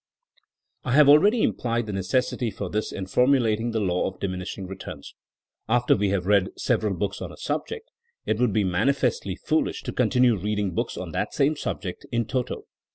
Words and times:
*' 0.45 0.53
I 0.83 0.93
have 0.93 1.07
already 1.07 1.43
implied 1.43 1.85
the 1.85 1.93
necessity 1.93 2.49
for 2.49 2.71
this 2.71 2.91
in 2.91 3.05
formulating 3.05 3.69
the 3.69 3.79
law 3.79 4.07
of 4.07 4.19
diminishing 4.19 4.65
returns. 4.65 5.13
After 5.69 5.95
we 5.95 6.09
have 6.09 6.25
read 6.25 6.49
several 6.57 6.95
books 6.95 7.21
on 7.21 7.31
a 7.31 7.37
subject 7.37 7.91
it 8.25 8.39
would 8.39 8.51
be 8.51 8.63
manifestly 8.63 9.35
foolish 9.35 9.83
to 9.83 9.91
continue 9.93 10.35
read 10.37 10.57
ing 10.57 10.71
books 10.71 10.97
on 10.97 11.11
that 11.11 11.35
same 11.35 11.55
subject 11.55 12.07
in 12.11 12.25
toto. 12.25 12.63